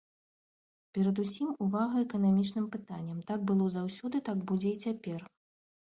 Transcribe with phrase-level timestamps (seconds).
[0.97, 5.19] Перадусім увага эканамічным пытанням, так было заўсёды, так будзе і цяпер.